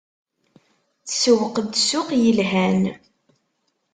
[1.07, 2.81] Tsewweq-d ssuq yelhan.